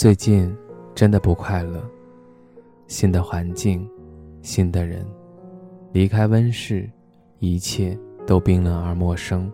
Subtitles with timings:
[0.00, 0.56] 最近
[0.94, 1.78] 真的不快乐。
[2.86, 3.86] 新的环境，
[4.40, 5.04] 新的人，
[5.92, 6.90] 离开温室，
[7.38, 9.52] 一切都冰冷而陌生。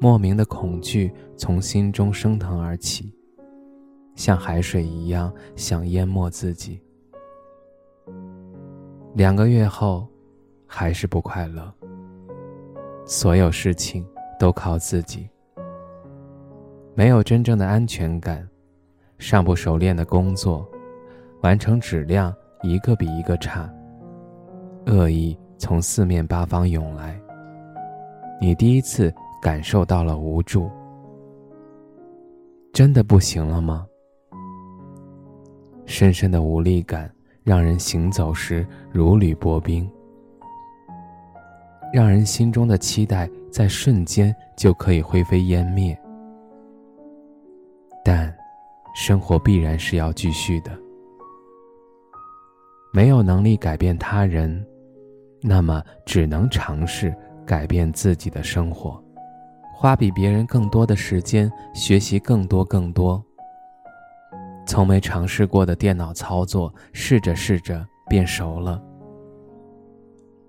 [0.00, 3.12] 莫名的恐惧从心中升腾而起，
[4.14, 6.80] 像海水一样想淹没自己。
[9.14, 10.06] 两个月后，
[10.68, 11.68] 还是不快乐。
[13.04, 14.06] 所有事情
[14.38, 15.28] 都靠自己，
[16.94, 18.48] 没有真正的安全感。
[19.20, 20.66] 尚不熟练的工作，
[21.42, 23.70] 完成质量一个比一个差。
[24.86, 27.20] 恶意从四面八方涌来，
[28.40, 30.70] 你第一次感受到了无助。
[32.72, 33.86] 真的不行了吗？
[35.84, 37.12] 深深的无力感
[37.44, 39.88] 让人行走时如履薄冰，
[41.92, 45.96] 让人心中的期待在瞬间就可以灰飞烟灭。
[49.02, 50.70] 生活必然是要继续的。
[52.92, 54.62] 没有能力改变他人，
[55.40, 59.02] 那么只能尝试改变自己的生活，
[59.74, 63.24] 花比别人更多的时间学习更多更多。
[64.66, 68.82] 从没尝试过的电脑操作，试着试着变熟了。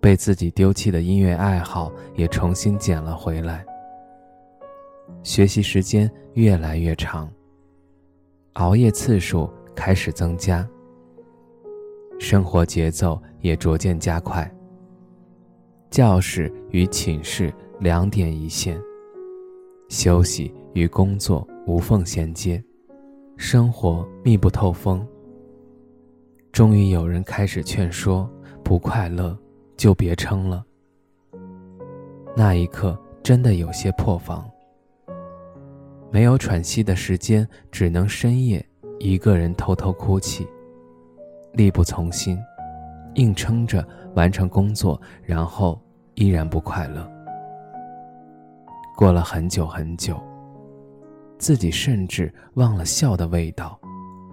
[0.02, 3.65] 被自己丢弃的音乐爱好也重新捡了回来。
[5.23, 7.31] 学习时间越来越长。
[8.53, 10.67] 熬夜次数开始增加，
[12.20, 14.49] 生活节奏也逐渐加快。
[15.89, 18.80] 教室与寝室两点一线，
[19.87, 22.61] 休息与工作无缝衔接，
[23.37, 25.05] 生活密不透风。
[26.52, 28.30] 终于有人开始劝说：
[28.64, 29.37] 不快乐
[29.77, 30.65] 就别撑了。
[32.36, 34.49] 那一刻，真的有些破防。
[36.11, 38.64] 没有喘息的时间，只能深夜
[38.99, 40.45] 一个人偷偷哭泣，
[41.54, 42.38] 力不从心，
[43.16, 45.82] 硬撑着完成工作，然后
[46.16, 47.10] 依然不快乐。
[48.98, 50.21] 过了很久很久，
[51.38, 53.80] 自己甚至忘了笑的味道。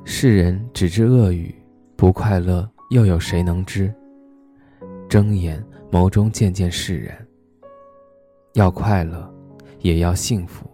[0.04, 1.54] 世人只知恶语，
[1.96, 3.94] 不快乐又有谁能知？
[5.08, 7.16] 睁眼，眸中渐渐释然。
[8.54, 9.32] 要快乐，
[9.80, 10.68] 也要幸福。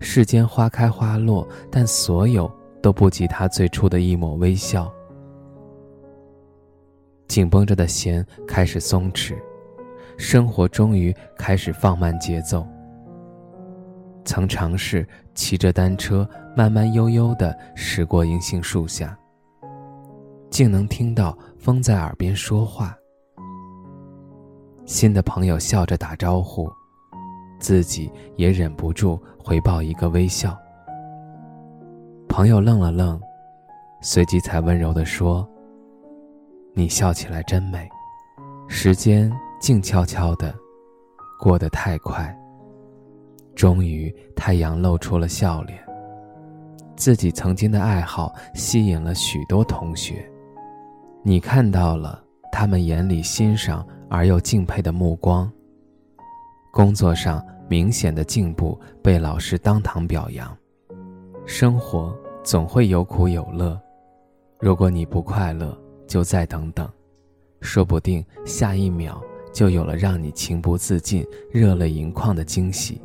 [0.00, 2.50] 世间花开花落，但所有
[2.82, 4.92] 都不及他最初的一抹微笑。
[7.28, 9.34] 紧绷着的弦开始松弛，
[10.18, 12.66] 生活终于开始放慢节奏。
[14.24, 19.18] 曾尝试骑着单车慢慢悠悠地驶过银杏树下，
[20.50, 22.96] 竟能听到风在耳边说话。
[24.86, 26.70] 新的朋友笑着打招呼。
[27.64, 30.54] 自己也忍不住回报一个微笑。
[32.28, 33.18] 朋友愣了愣，
[34.02, 35.48] 随即才温柔地说
[36.76, 37.88] ：“你笑起来真美。”
[38.68, 39.32] 时间
[39.62, 40.54] 静悄悄的，
[41.40, 42.38] 过得太快。
[43.54, 45.82] 终于，太阳露出了笑脸。
[46.96, 50.30] 自己曾经的爱好吸引了许多同学，
[51.22, 55.50] 你看到了他们眼里欣赏而又敬佩的目光。
[56.70, 57.42] 工作上。
[57.68, 60.56] 明显的进步被老师当堂表扬，
[61.46, 63.80] 生活总会有苦有乐，
[64.60, 65.76] 如果你不快乐，
[66.06, 66.88] 就再等等，
[67.60, 73.00] 说不定下一秒就有了让你情不自禁、热泪盈眶的惊喜。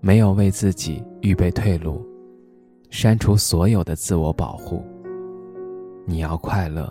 [0.00, 2.06] 没有为自己预备退路，
[2.90, 4.82] 删除所有的自我保护。
[6.06, 6.90] 你要快乐，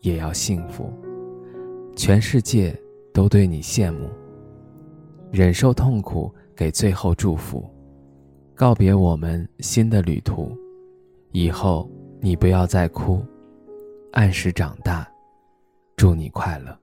[0.00, 0.92] 也要幸福，
[1.94, 2.76] 全世界
[3.14, 4.10] 都对你羡慕。
[5.32, 7.68] 忍受痛苦，给最后祝福，
[8.54, 10.56] 告别我们新的旅途。
[11.32, 11.90] 以后
[12.20, 13.22] 你不要再哭，
[14.12, 15.06] 按时长大，
[15.96, 16.78] 祝你快乐。